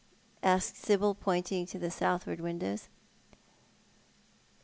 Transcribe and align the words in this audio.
asked 0.41 0.77
Sibyl, 0.77 1.13
pointing 1.13 1.67
to 1.67 1.77
the 1.77 1.91
southward 1.91 2.39
"windows. 2.39 2.89